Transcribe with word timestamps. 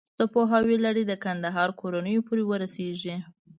د 0.19 0.21
پوهاوي 0.33 0.77
لړۍ 0.85 1.03
د 1.07 1.13
کندهار 1.25 1.69
کورنیو 1.79 2.25
پورې 2.27 2.43
ورسېږي. 2.49 3.15